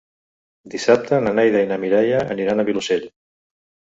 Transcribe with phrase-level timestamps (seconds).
[0.75, 3.05] Dissabte na Neida i na Mireia aniran al Vilosell.